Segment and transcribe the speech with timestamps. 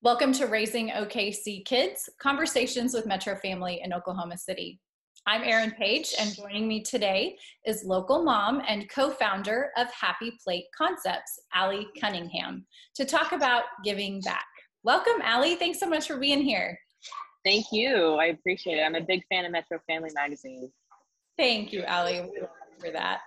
[0.00, 4.78] Welcome to Raising OKC Kids Conversations with Metro Family in Oklahoma City.
[5.26, 7.36] I'm Erin Page, and joining me today
[7.66, 13.64] is local mom and co founder of Happy Plate Concepts, Aly Cunningham, to talk about
[13.84, 14.46] giving back.
[14.84, 15.56] Welcome, Aly.
[15.56, 16.78] Thanks so much for being here.
[17.44, 18.14] Thank you.
[18.20, 18.82] I appreciate it.
[18.82, 20.70] I'm a big fan of Metro Family Magazine.
[21.36, 22.22] Thank you, Aly,
[22.78, 23.18] for that.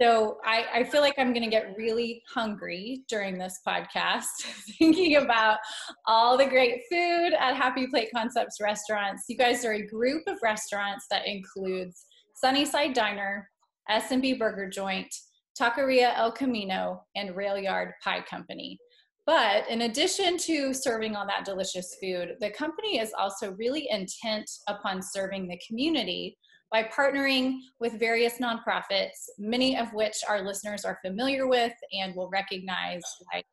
[0.00, 4.24] So I, I feel like I'm going to get really hungry during this podcast,
[4.78, 5.58] thinking about
[6.06, 9.24] all the great food at Happy Plate Concepts restaurants.
[9.28, 13.48] You guys are a group of restaurants that includes Sunnyside Diner,
[13.88, 15.12] S&B Burger Joint,
[15.58, 18.78] Taqueria El Camino, and Rail Yard Pie Company.
[19.24, 24.48] But in addition to serving all that delicious food, the company is also really intent
[24.68, 26.36] upon serving the community
[26.72, 32.28] by partnering with various nonprofits, many of which our listeners are familiar with and will
[32.28, 33.02] recognize,
[33.32, 33.44] like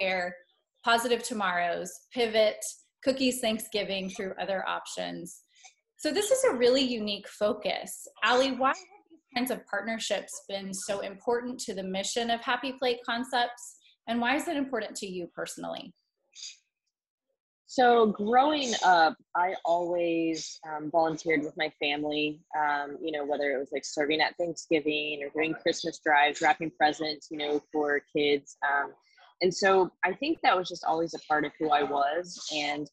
[0.00, 0.34] Care,
[0.84, 2.62] Positive Tomorrows, Pivot,
[3.02, 5.42] Cookies Thanksgiving through other options.
[5.96, 8.06] So this is a really unique focus.
[8.24, 8.76] Aly, why have
[9.10, 13.76] these kinds of partnerships been so important to the mission of Happy Plate Concepts?
[14.06, 15.94] And why is it important to you personally?
[17.74, 22.40] So growing up, I always um, volunteered with my family.
[22.56, 26.70] Um, you know, whether it was like serving at Thanksgiving or doing Christmas drives, wrapping
[26.78, 28.56] presents, you know, for kids.
[28.62, 28.92] Um,
[29.42, 32.40] and so I think that was just always a part of who I was.
[32.54, 32.88] And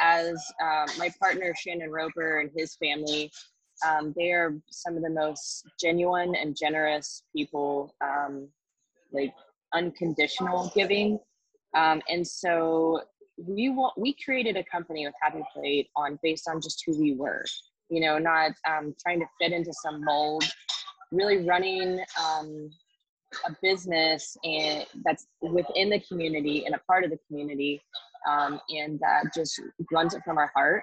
[0.00, 3.30] as uh, my partner Shannon Roper and his family,
[3.86, 8.48] um, they are some of the most genuine and generous people, um,
[9.12, 9.32] like
[9.72, 11.20] unconditional giving.
[11.76, 13.02] Um, and so
[13.36, 17.14] we want we created a company with Happy Plate on based on just who we
[17.14, 17.44] were,
[17.88, 20.44] you know, not um, trying to fit into some mold.
[21.12, 22.70] Really running um,
[23.46, 27.82] a business and that's within the community and a part of the community,
[28.28, 29.60] um, and that just
[29.92, 30.82] runs it from our heart.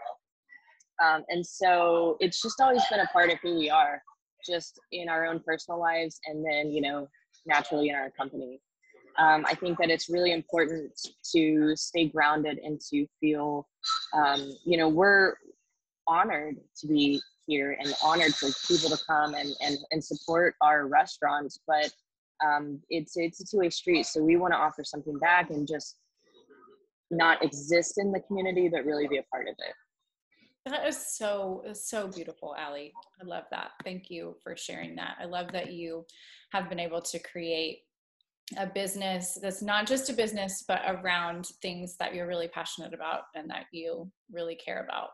[1.03, 4.01] Um, and so it's just always been a part of who we are,
[4.45, 7.07] just in our own personal lives, and then you know
[7.45, 8.61] naturally in our company
[9.17, 10.91] um, I think that it's really important
[11.33, 13.67] to stay grounded and to feel,
[14.13, 15.35] um, you know, we're
[16.07, 20.87] honored to be here and honored for people to come and, and, and support our
[20.87, 21.59] restaurants.
[21.67, 21.91] But
[22.45, 24.05] um, it's, it's a two way street.
[24.05, 25.97] So we want to offer something back and just
[27.09, 29.73] not exist in the community, but really be a part of it.
[30.65, 32.93] That is so so beautiful, Aly.
[33.19, 33.71] I love that.
[33.83, 35.15] Thank you for sharing that.
[35.19, 36.05] I love that you
[36.51, 37.79] have been able to create
[38.57, 43.21] a business that's not just a business, but around things that you're really passionate about
[43.35, 45.09] and that you really care about.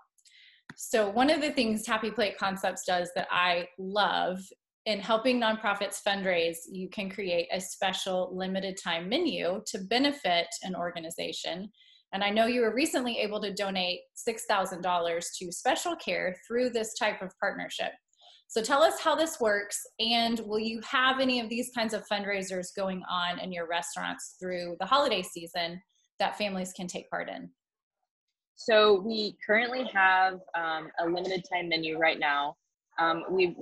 [0.75, 4.39] So, one of the things Happy Plate Concepts does that I love
[4.87, 10.75] in helping nonprofits fundraise, you can create a special limited time menu to benefit an
[10.75, 11.69] organization.
[12.13, 16.93] And I know you were recently able to donate $6,000 to special care through this
[16.93, 17.91] type of partnership.
[18.49, 22.07] So tell us how this works and will you have any of these kinds of
[22.07, 25.81] fundraisers going on in your restaurants through the holiday season
[26.19, 27.49] that families can take part in?
[28.55, 32.55] So we currently have um, a limited time menu right now.
[32.99, 33.55] Um, we've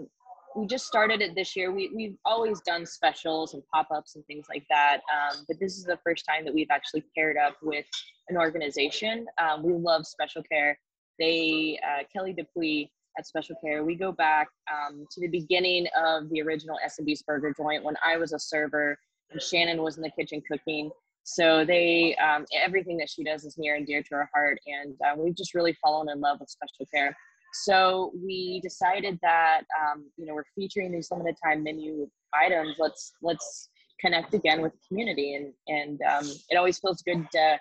[0.55, 1.73] we just started it this year.
[1.73, 5.01] We, we've always done specials and pop-ups and things like that.
[5.13, 7.85] Um, but this is the first time that we've actually paired up with
[8.29, 9.25] an organization.
[9.37, 10.79] Um, we love special care.
[11.19, 13.83] They, uh, Kelly Dupuy at Special Care.
[13.83, 18.17] We go back um, to the beginning of the original S&B's Burger Joint when I
[18.17, 18.97] was a server
[19.31, 20.91] and Shannon was in the kitchen cooking.
[21.23, 24.95] So they, um, everything that she does is near and dear to our heart, and
[25.05, 27.17] uh, we've just really fallen in love with Special Care.
[27.63, 32.75] So we decided that um, you know we're featuring these limited time menu items.
[32.77, 37.57] Let's let's connect again with the community, and and um, it always feels good to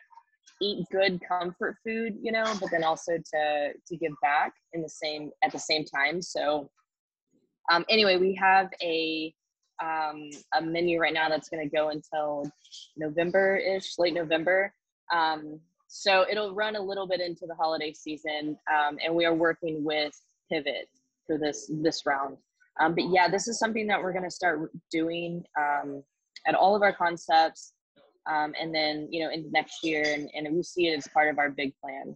[0.62, 4.88] eat good comfort food you know but then also to to give back in the
[4.88, 6.20] same at the same time.
[6.22, 6.70] So
[7.70, 9.34] um anyway we have a
[9.82, 12.50] um a menu right now that's going to go until
[12.96, 14.72] november ish late november.
[15.12, 19.34] Um so it'll run a little bit into the holiday season um and we are
[19.34, 20.14] working with
[20.50, 20.88] pivot
[21.26, 22.36] for this this round.
[22.80, 26.02] Um but yeah this is something that we're going to start doing um
[26.46, 27.72] at all of our concepts
[28.30, 31.28] um, and then you know into next year and, and we see it as part
[31.28, 32.14] of our big plan.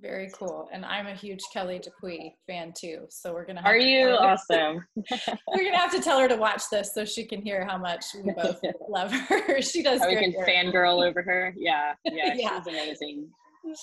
[0.00, 0.70] Very cool.
[0.72, 4.08] And i'm a huge kelly dupuy fan too so we're gonna are you?
[4.08, 4.86] awesome.
[5.54, 8.06] We're gonna have to tell her to watch this so she can hear how much
[8.14, 8.58] we both
[8.88, 9.60] love her.
[9.60, 11.54] She does how we can fangirl over her.
[11.56, 12.58] Yeah yeah, yeah.
[12.58, 13.28] she's amazing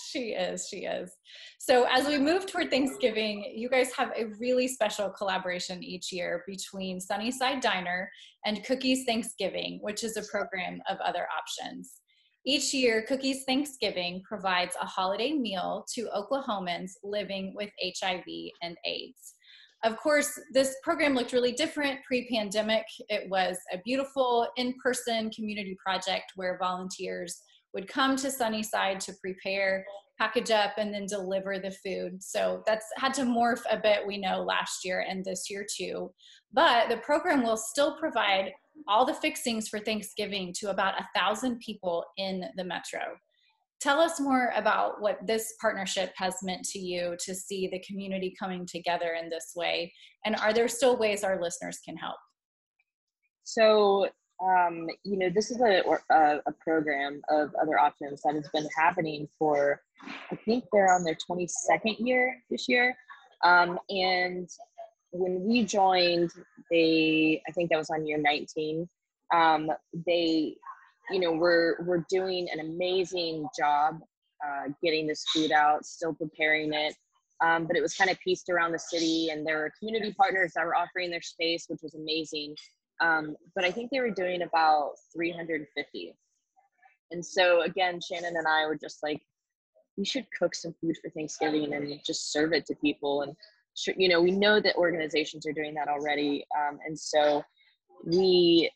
[0.09, 1.11] she is she is
[1.57, 6.43] so as we move toward thanksgiving you guys have a really special collaboration each year
[6.45, 8.09] between sunnyside diner
[8.45, 12.01] and cookies thanksgiving which is a program of other options
[12.45, 18.23] Each year, Cookies Thanksgiving provides a holiday meal to Oklahomans living with HIV
[18.61, 19.35] and AIDS.
[19.83, 22.85] Of course, this program looked really different pre pandemic.
[23.09, 27.41] It was a beautiful in person community project where volunteers
[27.73, 29.85] would come to Sunnyside to prepare,
[30.17, 32.21] package up, and then deliver the food.
[32.21, 36.11] So that's had to morph a bit, we know, last year and this year too.
[36.51, 38.51] But the program will still provide
[38.87, 43.01] all the fixings for Thanksgiving to about a thousand people in the metro.
[43.79, 48.35] Tell us more about what this partnership has meant to you to see the community
[48.37, 49.93] coming together in this way.
[50.25, 52.17] And are there still ways our listeners can help?
[53.45, 54.09] So,
[54.41, 55.81] um, you know, this is a,
[56.11, 59.81] a, a, program of other options that has been happening for,
[60.31, 62.95] I think they're on their 22nd year this year.
[63.43, 64.49] Um, and
[65.11, 66.31] when we joined,
[66.71, 68.87] they, I think that was on year 19,
[69.33, 69.69] um,
[70.05, 70.55] they
[71.09, 73.99] you know we're we're doing an amazing job
[74.45, 76.95] uh, getting this food out still preparing it
[77.41, 80.51] um, but it was kind of pieced around the city and there were community partners
[80.55, 82.55] that were offering their space which was amazing
[83.01, 86.15] um, but i think they were doing about 350
[87.11, 89.21] and so again shannon and i were just like
[89.97, 93.35] we should cook some food for thanksgiving and just serve it to people and
[93.97, 97.43] you know we know that organizations are doing that already um, and so
[98.05, 98.69] we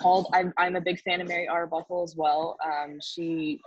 [0.00, 0.28] called.
[0.32, 2.56] I'm I'm a big fan of Mary Arbuckle as well.
[2.64, 3.60] Um, she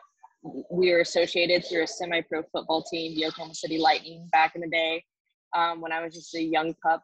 [0.43, 4.69] we were associated through a semi-pro football team, the Oklahoma City Lightning, back in the
[4.69, 5.03] day
[5.55, 7.03] um, when I was just a young pup.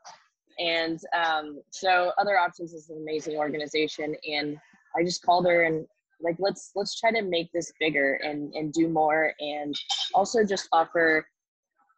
[0.60, 4.58] And um, so, Other Options is an amazing organization, and
[4.98, 5.86] I just called her and
[6.20, 9.76] like let's let's try to make this bigger and and do more, and
[10.16, 11.28] also just offer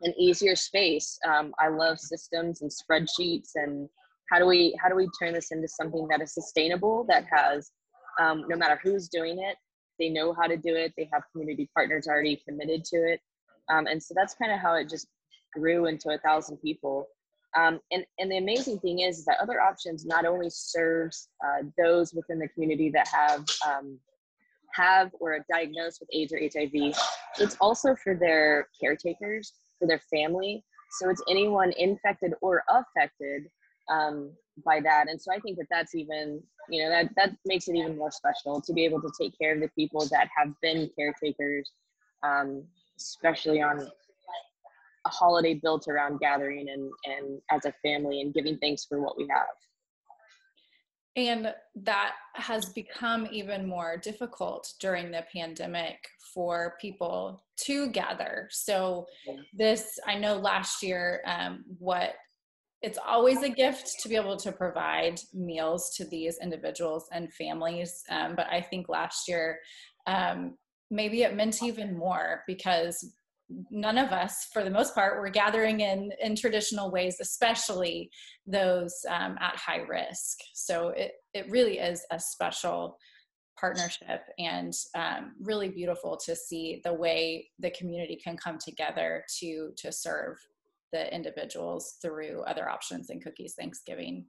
[0.02, 1.18] an easier space.
[1.26, 3.90] Um, I love systems and spreadsheets and
[4.30, 7.72] how do we how do we turn this into something that is sustainable that has
[8.20, 9.58] um, no matter who's doing it
[9.98, 13.20] they know how to do it they have community partners already committed to it
[13.70, 15.08] um, and so that's kind of how it just
[15.54, 17.08] grew into a thousand people
[17.58, 22.14] um, and and the amazing thing is, that other options not only serves uh, those
[22.14, 23.98] within the community that have um,
[24.74, 26.96] have or are diagnosed with AIDS or HIV,
[27.40, 30.64] it's also for their caretakers, for their family.
[31.00, 33.48] So it's anyone infected or affected
[33.90, 34.32] um,
[34.66, 35.10] by that.
[35.10, 38.12] And so I think that that's even, you know, that, that makes it even more
[38.12, 41.72] special to be able to take care of the people that have been caretakers,
[42.24, 42.64] um,
[42.98, 43.88] especially on
[45.10, 49.18] a holiday built around gathering and, and as a family and giving thanks for what
[49.18, 49.48] we have.
[51.16, 55.98] And that has become even more difficult during the pandemic
[56.34, 58.48] for people to gather.
[58.52, 59.08] So,
[59.54, 62.14] this, I know last year, um, what
[62.82, 68.04] it's always a gift to be able to provide meals to these individuals and families.
[68.10, 69.60] Um, but I think last year,
[70.08, 70.56] um,
[70.90, 73.16] maybe it meant even more because
[73.72, 78.10] none of us, for the most part, were gathering in in traditional ways, especially
[78.46, 80.38] those um, at high risk.
[80.54, 82.98] So it it really is a special
[83.60, 89.72] partnership and um, really beautiful to see the way the community can come together to
[89.78, 90.38] to serve
[90.92, 94.26] the individuals through other options in cookies Thanksgiving.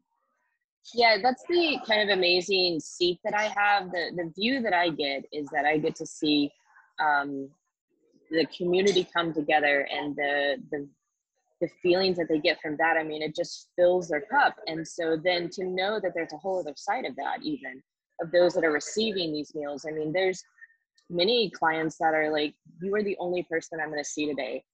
[0.94, 3.90] Yeah, that's the kind of amazing seat that I have.
[3.90, 6.50] The the view that I get is that I get to see
[7.00, 7.50] um,
[8.30, 10.88] the community come together and the the
[11.60, 12.96] the feelings that they get from that.
[12.96, 14.56] I mean, it just fills their cup.
[14.66, 17.82] And so then to know that there's a whole other side of that, even
[18.22, 19.84] of those that are receiving these meals.
[19.86, 20.42] I mean, there's
[21.10, 24.64] many clients that are like, you are the only person I'm going to see today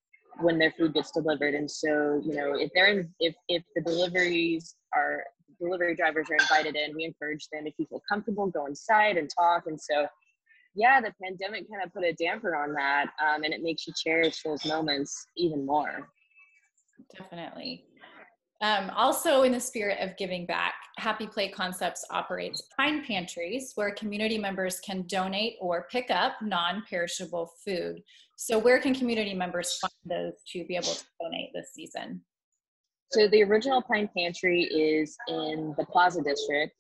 [0.40, 1.54] when their food gets delivered.
[1.54, 5.24] And so, you know, if they're in, if if the deliveries are
[5.60, 9.30] delivery drivers are invited in, we encourage them if you feel comfortable, go inside and
[9.30, 9.64] talk.
[9.66, 10.06] And so,
[10.76, 13.94] yeah, the pandemic kind of put a damper on that, um, and it makes you
[13.96, 16.08] cherish those moments even more.
[17.16, 17.84] Definitely.
[18.62, 23.90] Um, also, in the spirit of giving back, Happy Plate Concepts operates Pine Pantries where
[23.90, 28.02] community members can donate or pick up non perishable food.
[28.36, 32.22] So, where can community members find those to be able to donate this season?
[33.12, 36.72] So, the original Pine Pantry is in the Plaza District.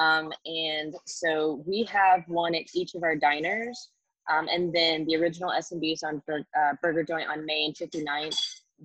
[0.00, 3.90] Um, and so we have one at each of our diners.
[4.32, 8.36] Um, and then the original S&B is on uh, Burger Joint on Main 59th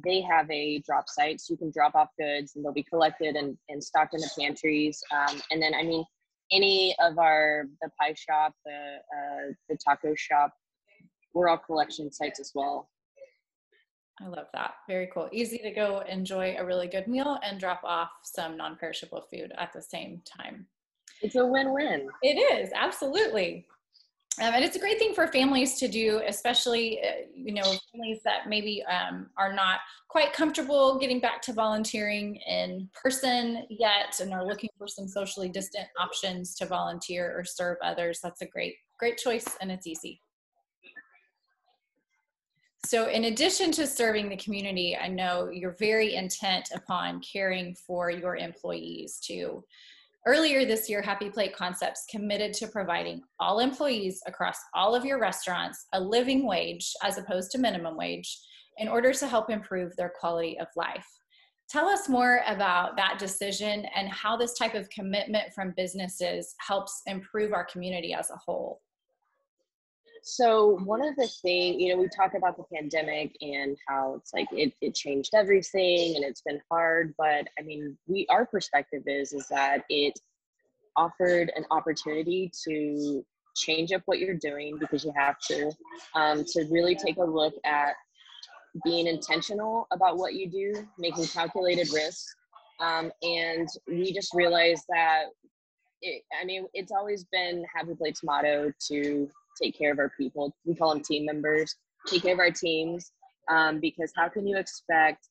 [0.04, 3.36] they have a drop site so you can drop off goods and they'll be collected
[3.36, 5.02] and, and stocked in the pantries.
[5.12, 6.04] Um, and then i mean
[6.52, 10.52] any of our the pie shop the uh, the taco shop
[11.34, 12.90] we're all collection sites as well.
[14.22, 14.76] I love that.
[14.88, 15.28] Very cool.
[15.34, 19.74] Easy to go enjoy a really good meal and drop off some non-perishable food at
[19.74, 20.66] the same time
[21.26, 23.66] it's a win-win it is absolutely
[24.42, 28.20] Um, and it's a great thing for families to do, especially uh, you know families
[28.26, 29.80] that maybe um, are not
[30.10, 35.48] quite comfortable getting back to volunteering in person yet, and are looking for some socially
[35.48, 38.20] distant options to volunteer or serve others.
[38.22, 40.20] That's a great great choice, and it's easy.
[42.86, 48.12] So, in addition to serving the community, I know you're very intent upon caring for
[48.12, 49.64] your employees too.
[50.28, 55.20] Earlier this year, Happy Plate Concepts committed to providing all employees across all of your
[55.20, 58.40] restaurants a living wage as opposed to minimum wage
[58.80, 61.06] in order to help improve their quality of life.
[61.70, 67.04] Tell us more about that decision and how this type of commitment from businesses helps
[67.06, 68.82] improve our community as a whole.
[70.28, 74.34] So one of the things, you know, we talk about the pandemic and how it's
[74.34, 77.14] like it, it changed everything and it's been hard.
[77.16, 80.18] But I mean, we our perspective is is that it
[80.96, 83.24] offered an opportunity to
[83.56, 85.72] change up what you're doing because you have to,
[86.16, 87.94] um, to really take a look at
[88.84, 92.34] being intentional about what you do, making calculated risks.
[92.80, 95.26] Um, and we just realized that
[96.02, 99.30] it, I mean, it's always been Happy Plate's motto to
[99.62, 100.56] take care of our people.
[100.66, 101.76] We call them team members.
[102.08, 103.12] Take care of our teams
[103.50, 105.28] um, because how can you expect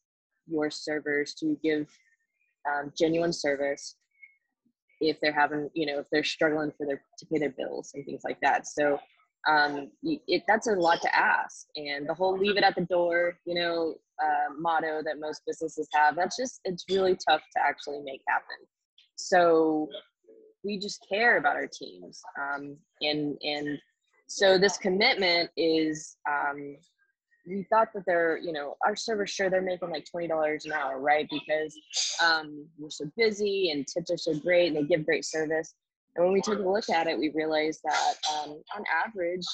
[0.47, 1.89] your servers to give
[2.69, 3.97] um, genuine service
[5.01, 8.05] if they're having, you know, if they're struggling for their to pay their bills and
[8.05, 8.67] things like that.
[8.67, 8.99] So
[9.49, 11.67] um, it, that's a lot to ask.
[11.77, 15.89] And the whole leave it at the door, you know, uh, motto that most businesses
[15.93, 18.57] have, that's just, it's really tough to actually make happen.
[19.17, 19.89] So
[20.65, 22.23] we just care about our teams.
[22.41, 23.79] Um, and, and
[24.27, 26.77] so this commitment is um,
[27.47, 31.01] we thought that they're you know our servers sure they're making like $20 an hour
[31.01, 31.29] right?
[31.31, 31.75] Because
[32.25, 35.75] um, we're so busy and tips are so great and they give great service.
[36.17, 39.45] And when we took a look at it we realized that um, on average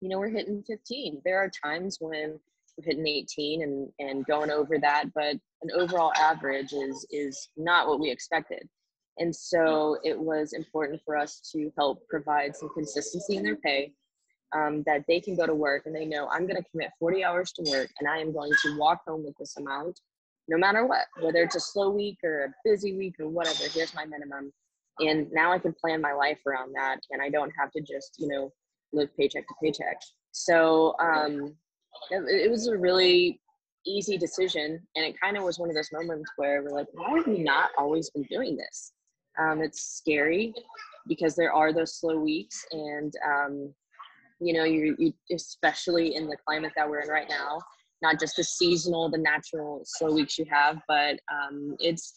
[0.00, 2.38] you know we're hitting 15 there are times when
[2.76, 7.88] we're hitting 18 and and going over that but an overall average is is not
[7.88, 8.68] what we expected
[9.18, 13.92] and so it was important for us to help provide some consistency in their pay,
[14.54, 17.24] um, that they can go to work and they know I'm going to commit 40
[17.24, 20.00] hours to work and I am going to walk home with this amount
[20.48, 23.94] no matter what, whether it's a slow week or a busy week or whatever, here's
[23.94, 24.52] my minimum.
[25.00, 28.16] And now I can plan my life around that and I don't have to just,
[28.18, 28.52] you know,
[28.92, 30.00] live paycheck to paycheck.
[30.32, 31.56] So um,
[32.10, 33.40] it, it was a really
[33.86, 34.80] easy decision.
[34.94, 37.38] And it kind of was one of those moments where we're like, why have we
[37.38, 38.92] not always been doing this?
[39.38, 40.54] Um, it's scary
[41.06, 43.74] because there are those slow weeks, and um,
[44.40, 47.58] you know, you, you especially in the climate that we're in right now,
[48.02, 52.14] not just the seasonal, the natural slow weeks you have, but um, it's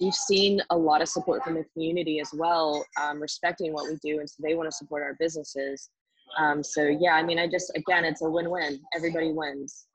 [0.00, 3.98] you've seen a lot of support from the community as well, um, respecting what we
[4.02, 5.90] do, and so they want to support our businesses.
[6.38, 8.80] Um, so yeah, I mean, I just again, it's a win-win.
[8.94, 9.86] Everybody wins.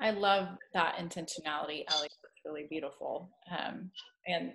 [0.00, 2.06] I love that intentionality, Ellie.
[2.06, 3.30] It's really beautiful.
[3.50, 3.90] Um,
[4.26, 4.52] and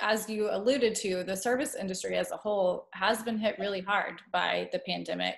[0.00, 4.20] as you alluded to, the service industry as a whole has been hit really hard
[4.32, 5.36] by the pandemic.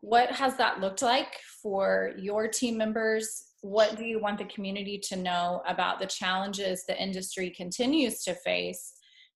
[0.00, 3.44] What has that looked like for your team members?
[3.62, 8.34] What do you want the community to know about the challenges the industry continues to
[8.34, 8.92] face?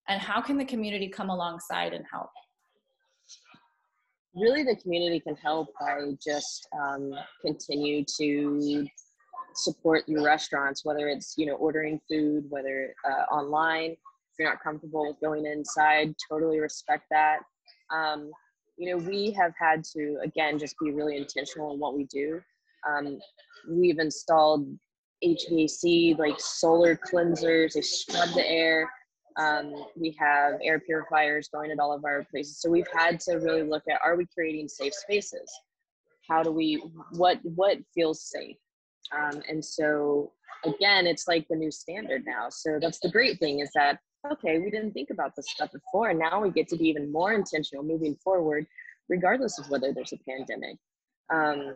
[0.08, 2.30] And how can the community come alongside and help?
[4.34, 7.12] Really, the community can help by just um,
[7.44, 8.86] continue to
[9.54, 13.96] support your restaurants, whether it's you know ordering food, whether uh, online,
[14.32, 17.40] if you're not comfortable with going inside, totally respect that.
[17.94, 18.30] Um,
[18.78, 22.40] you know, we have had to, again, just be really intentional in what we do.
[22.88, 23.18] Um,
[23.68, 24.66] we've installed
[25.22, 28.90] HVAC, like solar cleansers, they scrub the air.
[29.36, 32.60] Um, we have air purifiers going at all of our places.
[32.60, 35.50] So we've had to really look at, are we creating safe spaces?
[36.28, 38.56] How do we, what, what feels safe?
[39.16, 40.32] Um, and so
[40.64, 42.48] again, it's like the new standard now.
[42.50, 43.98] So that's the great thing is that
[44.30, 46.10] okay, we didn't think about this stuff before.
[46.10, 48.66] And now we get to be even more intentional moving forward,
[49.08, 50.76] regardless of whether there's a pandemic.
[51.32, 51.74] Um,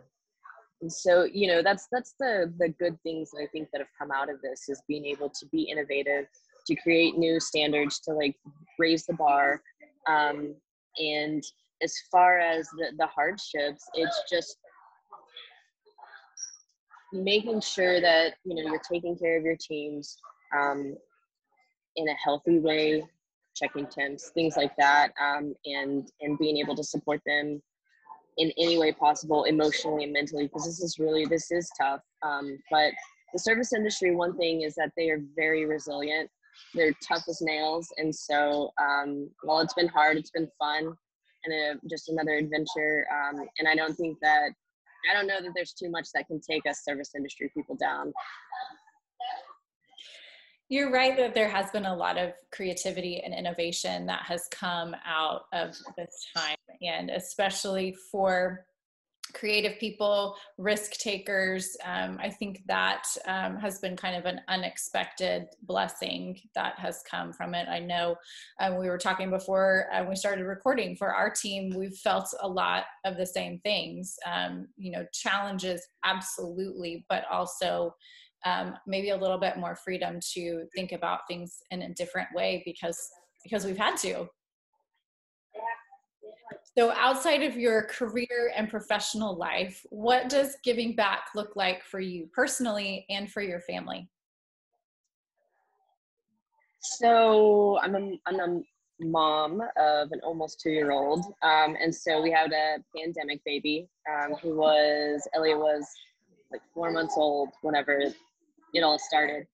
[0.81, 3.89] and so, you know, that's that's the the good things that I think that have
[3.97, 6.27] come out of this is being able to be innovative,
[6.67, 8.35] to create new standards, to like
[8.77, 9.61] raise the bar.
[10.07, 10.55] Um,
[10.97, 11.43] and
[11.81, 14.57] as far as the, the hardships, it's just
[17.11, 20.17] making sure that you know you're taking care of your teams
[20.55, 20.95] um,
[21.97, 23.03] in a healthy way,
[23.55, 27.61] checking temps, things like that, um, and and being able to support them
[28.37, 32.01] in any way possible, emotionally and mentally, because this is really this is tough.
[32.23, 32.93] Um, but
[33.33, 36.29] the service industry, one thing is that they are very resilient.
[36.73, 40.95] They're tough as nails, and so um, while it's been hard, it's been fun,
[41.45, 43.05] and a, just another adventure.
[43.11, 44.49] Um, and I don't think that
[45.09, 48.13] I don't know that there's too much that can take us service industry people down.
[50.69, 54.95] You're right that there has been a lot of creativity and innovation that has come
[55.05, 58.65] out of this time, and especially for
[59.33, 61.77] creative people, risk takers.
[61.85, 67.31] Um, I think that um, has been kind of an unexpected blessing that has come
[67.31, 67.67] from it.
[67.69, 68.15] I know
[68.59, 72.47] um, we were talking before uh, we started recording for our team, we've felt a
[72.47, 74.17] lot of the same things.
[74.25, 77.95] Um, you know, challenges, absolutely, but also
[78.45, 82.61] um, maybe a little bit more freedom to think about things in a different way
[82.65, 82.99] because
[83.43, 84.27] because we've had to
[86.77, 91.99] so, outside of your career and professional life, what does giving back look like for
[91.99, 94.07] you personally and for your family?
[96.81, 98.61] So, I'm a, I'm a
[98.99, 101.25] mom of an almost two year old.
[101.41, 105.87] Um, and so we had a pandemic baby um, who was, Elliot was
[106.51, 108.03] like four months old whenever
[108.73, 109.45] it all started.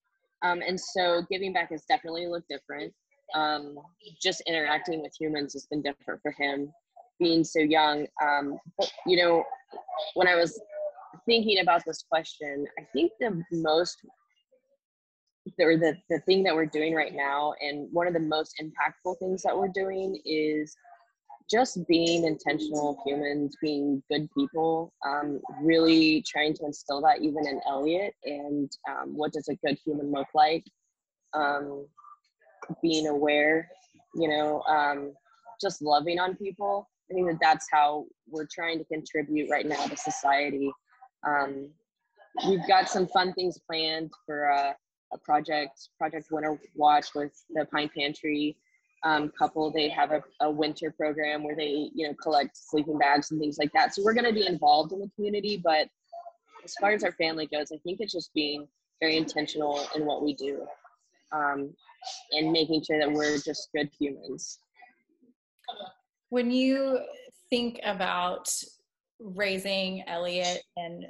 [0.43, 2.93] Um, and so giving back has definitely looked different.
[3.33, 3.75] Um,
[4.21, 6.71] just interacting with humans has been different for him
[7.19, 8.05] being so young.
[8.21, 9.43] Um, but, you know,
[10.15, 10.59] when I was
[11.25, 13.97] thinking about this question, I think the most
[15.59, 19.19] or the, the thing that we're doing right now and one of the most impactful
[19.19, 20.73] things that we're doing is
[21.53, 27.61] just being intentional humans being good people um, really trying to instill that even in
[27.67, 30.63] elliot and um, what does a good human look like?
[31.33, 31.85] Um,
[32.81, 33.69] being aware
[34.15, 35.13] you know um,
[35.61, 36.89] just loving on people.
[37.09, 40.71] I think that that's how we're trying to contribute right now to society.
[41.27, 41.69] Um,
[42.47, 44.75] we've got some fun things planned for a,
[45.13, 48.57] a project, Project Winter Watch with the Pine Pantry
[49.03, 49.71] um, couple.
[49.71, 53.57] They have a, a, winter program where they, you know, collect sleeping bags and things
[53.57, 53.93] like that.
[53.93, 55.87] So we're going to be involved in the community, but
[56.63, 58.67] as far as our family goes, I think it's just being
[59.01, 60.65] very intentional in what we do
[61.33, 61.73] um,
[62.31, 64.59] and making sure that we're just good humans.
[66.29, 66.99] When you
[67.49, 68.49] think about
[69.19, 71.05] raising Elliot and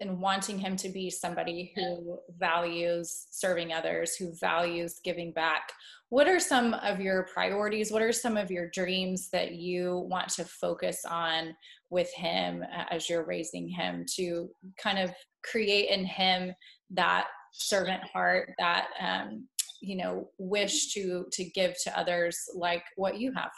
[0.00, 5.72] and wanting him to be somebody who values serving others, who values giving back.
[6.10, 7.92] What are some of your priorities?
[7.92, 11.54] What are some of your dreams that you want to focus on
[11.90, 14.48] with him as you're raising him to
[14.82, 15.12] kind of
[15.44, 16.52] create in him
[16.90, 19.46] that servant heart, that um,
[19.80, 23.50] you know wish to to give to others like what you have?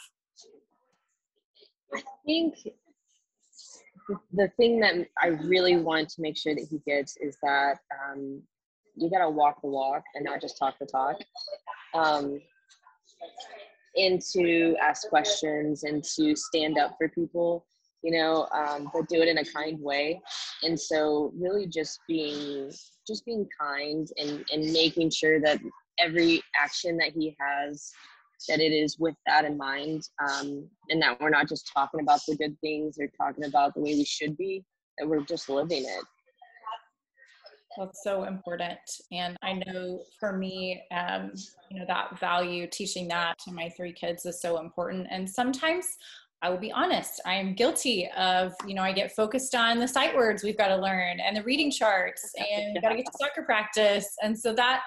[1.93, 2.55] I think
[4.33, 7.77] the thing that I really want to make sure that he gets is that
[8.09, 8.41] um,
[8.95, 11.17] you got to walk the walk and not just talk the talk.
[11.93, 12.41] Um,
[13.95, 17.65] and to ask questions and to stand up for people,
[18.03, 20.21] you know, um, but do it in a kind way.
[20.63, 22.71] And so, really, just being
[23.07, 25.59] just being kind and and making sure that
[25.99, 27.91] every action that he has
[28.47, 32.19] that it is with that in mind um, and that we're not just talking about
[32.27, 34.63] the good things or talking about the way we should be
[34.97, 36.03] that we're just living it
[37.77, 38.79] that's so important
[39.11, 41.31] and i know for me um,
[41.69, 45.85] you know that value teaching that to my three kids is so important and sometimes
[46.43, 49.87] I will be honest, I am guilty of, you know, I get focused on the
[49.87, 53.11] sight words we've got to learn and the reading charts and got to get to
[53.19, 54.15] soccer practice.
[54.23, 54.81] And so that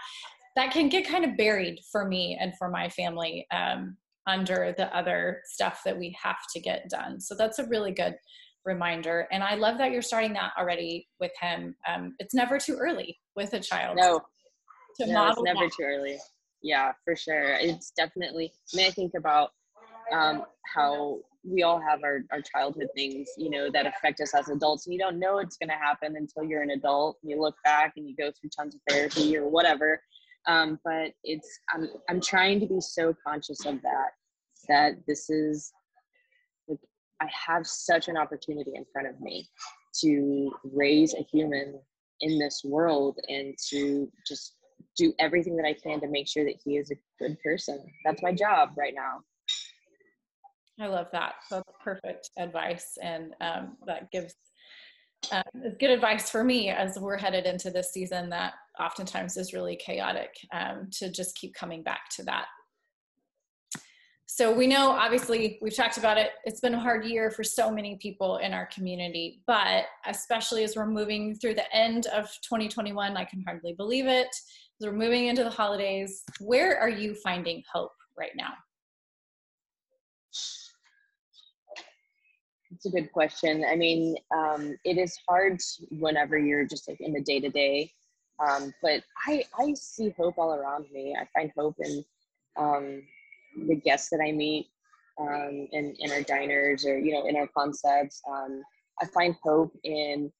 [0.56, 4.94] that can get kind of buried for me and for my family um, under the
[4.96, 7.20] other stuff that we have to get done.
[7.20, 8.14] So that's a really good
[8.64, 9.26] reminder.
[9.30, 11.74] And I love that you're starting that already with him.
[11.88, 13.96] Um, it's never too early with a child.
[13.96, 14.20] No,
[15.00, 15.72] to no, it's never that.
[15.76, 16.18] too early.
[16.62, 17.54] Yeah, for sure.
[17.54, 18.52] It's definitely.
[18.72, 19.50] I mean, I think about
[20.12, 24.48] um, how we all have our, our childhood things, you know, that affect us as
[24.48, 24.86] adults.
[24.86, 27.18] And you don't know it's going to happen until you're an adult.
[27.22, 30.00] You look back and you go through tons of therapy or whatever
[30.46, 34.10] um, but it's I'm I'm trying to be so conscious of that
[34.68, 35.72] that this is
[37.24, 39.48] I have such an opportunity in front of me
[40.00, 41.80] to raise a human
[42.20, 44.56] in this world and to just
[44.96, 47.84] do everything that I can to make sure that he is a good person.
[48.04, 49.20] That's my job right now.
[50.80, 51.34] I love that.
[51.50, 54.34] That's perfect advice, and um, that gives
[55.30, 55.42] uh,
[55.78, 60.30] good advice for me as we're headed into this season that oftentimes is really chaotic
[60.52, 62.46] um, to just keep coming back to that.
[64.26, 66.30] So we know, obviously, we've talked about it.
[66.44, 70.76] It's been a hard year for so many people in our community, but especially as
[70.76, 74.28] we're moving through the end of 2021, I can hardly believe it.
[74.28, 78.54] As we're moving into the holidays, where are you finding hope right now?
[82.72, 83.64] It's a good question.
[83.70, 85.60] I mean, um, it is hard
[85.90, 87.92] whenever you're just like in the day to day.
[88.82, 91.14] But I, I see hope all around me.
[91.14, 92.04] I find hope in
[92.56, 93.02] um,
[93.56, 94.68] the guests that I meet
[95.20, 98.20] um, in, in our diners or, you know, in our concepts.
[98.28, 98.62] Um,
[99.00, 100.30] I find hope in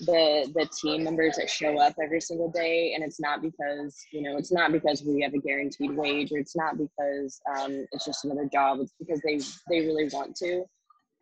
[0.00, 2.92] the the team members that show up every single day.
[2.94, 6.38] And it's not because you know it's not because we have a guaranteed wage or
[6.38, 8.78] it's not because um, it's just another job.
[8.80, 10.64] It's because they they really want to.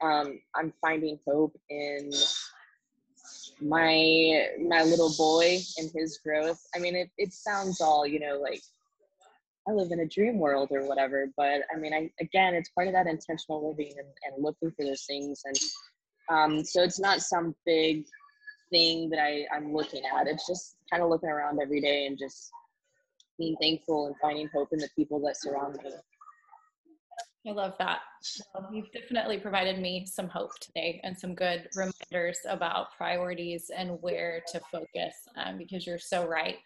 [0.02, 2.10] Um, i'm finding hope in
[3.60, 6.60] my my little boy and his growth.
[6.74, 8.62] I mean it, it sounds all you know like
[9.68, 12.86] i live in a dream world or whatever but i mean i again it's part
[12.86, 15.56] of that intentional living and, and looking for those things and
[16.30, 18.04] um, so it's not some big
[18.70, 20.26] thing that I, I'm looking at.
[20.28, 22.50] It's just kind of looking around every day and just
[23.38, 25.90] being thankful and finding hope in the people that surround me.
[27.48, 28.00] I love that.
[28.54, 33.98] Well, you've definitely provided me some hope today and some good reminders about priorities and
[34.02, 36.58] where to focus um, because you're so right.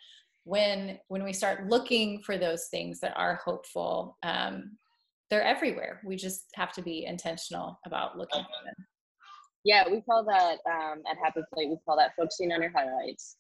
[0.44, 4.76] When when we start looking for those things that are hopeful, um,
[5.30, 6.00] they're everywhere.
[6.04, 8.87] We just have to be intentional about looking for them.
[9.64, 11.70] Yeah, we call that um, at Happy Plate.
[11.70, 13.37] We call that focusing on your highlights.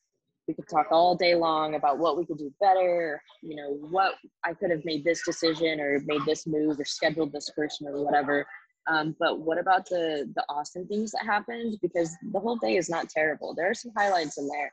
[0.48, 3.20] We could talk all day long about what we could do better.
[3.42, 4.14] You know, what
[4.44, 8.02] I could have made this decision or made this move or scheduled this person or
[8.02, 8.46] whatever.
[8.86, 11.78] Um, but what about the the awesome things that happened?
[11.80, 13.54] Because the whole day is not terrible.
[13.54, 14.72] There are some highlights in there.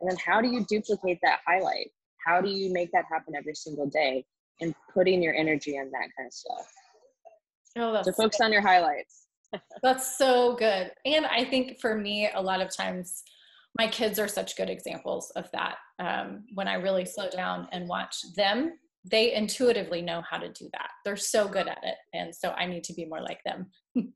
[0.00, 1.90] And then how do you duplicate that highlight?
[2.24, 4.24] How do you make that happen every single day?
[4.60, 6.72] And putting your energy on that kind of stuff.
[7.78, 9.26] Oh, so focus on your highlights.
[9.82, 10.90] That's so good.
[11.04, 13.22] And I think for me, a lot of times,
[13.78, 15.76] my kids are such good examples of that.
[15.98, 18.72] Um, when I really slow down and watch them,
[19.04, 20.90] they intuitively know how to do that.
[21.04, 21.96] They're so good at it.
[22.14, 23.70] And so I need to be more like them.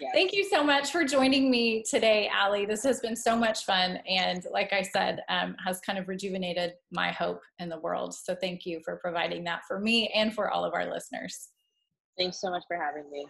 [0.00, 0.10] Yes.
[0.14, 2.66] Thank you so much for joining me today, Aly.
[2.66, 3.98] This has been so much fun.
[4.08, 8.14] And like I said, um, has kind of rejuvenated my hope in the world.
[8.14, 11.48] So thank you for providing that for me and for all of our listeners.
[12.18, 13.26] Thanks so much for having me.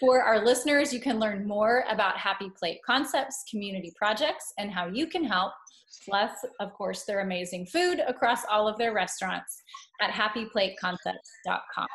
[0.00, 4.86] For our listeners, you can learn more about Happy Plate Concepts community projects and how
[4.86, 5.52] you can help,
[6.08, 9.60] plus, of course, their amazing food across all of their restaurants
[10.00, 11.88] at happyplateconcepts.com.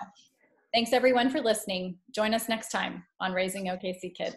[0.73, 1.99] Thanks everyone for listening.
[2.09, 4.35] Join us next time on Raising OKC Kids.